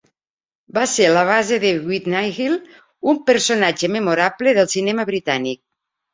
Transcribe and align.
Va 0.77 0.85
ser 0.93 1.09
la 1.11 1.21
base 1.29 1.59
de 1.63 1.73
Withnail, 1.89 2.57
un 3.13 3.21
personatge 3.29 3.93
memorable 3.99 4.57
del 4.61 4.73
cinema 4.75 5.07
britànic. 5.13 5.63